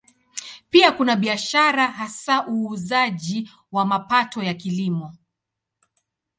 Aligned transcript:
Pia 0.69 0.91
kuna 0.91 1.15
biashara, 1.15 1.87
hasa 1.87 2.47
uuzaji 2.47 3.51
wa 3.71 3.85
mapato 3.85 4.43
ya 4.43 4.53
Kilimo. 4.53 5.15